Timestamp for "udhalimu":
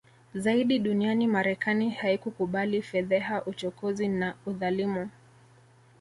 4.45-5.09